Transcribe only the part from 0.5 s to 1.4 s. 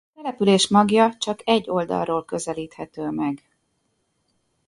magja csak